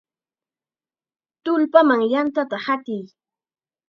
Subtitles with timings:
[1.45, 3.03] ¡Tullpaman yantata hatiy!